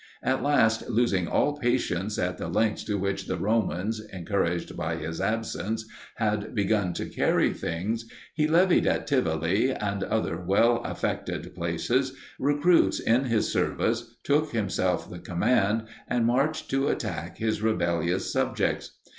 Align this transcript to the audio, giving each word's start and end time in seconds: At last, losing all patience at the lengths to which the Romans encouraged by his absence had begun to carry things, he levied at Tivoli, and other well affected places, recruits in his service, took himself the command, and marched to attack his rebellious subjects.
At 0.23 0.41
last, 0.41 0.89
losing 0.89 1.27
all 1.27 1.57
patience 1.59 2.17
at 2.17 2.39
the 2.39 2.47
lengths 2.47 2.83
to 2.85 2.97
which 2.97 3.27
the 3.27 3.37
Romans 3.37 3.99
encouraged 3.99 4.75
by 4.75 4.95
his 4.95 5.21
absence 5.21 5.85
had 6.15 6.55
begun 6.55 6.93
to 6.93 7.05
carry 7.05 7.53
things, 7.53 8.05
he 8.33 8.47
levied 8.47 8.87
at 8.87 9.05
Tivoli, 9.05 9.71
and 9.71 10.03
other 10.03 10.41
well 10.43 10.81
affected 10.83 11.53
places, 11.53 12.13
recruits 12.39 12.99
in 12.99 13.25
his 13.25 13.51
service, 13.53 14.15
took 14.23 14.49
himself 14.53 15.07
the 15.07 15.19
command, 15.19 15.83
and 16.07 16.25
marched 16.25 16.67
to 16.71 16.87
attack 16.87 17.37
his 17.37 17.61
rebellious 17.61 18.33
subjects. 18.33 18.97